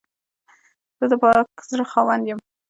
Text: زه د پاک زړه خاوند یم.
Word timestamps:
زه 0.99 1.05
د 1.11 1.13
پاک 1.21 1.47
زړه 1.69 1.85
خاوند 1.91 2.23
یم. 2.29 2.39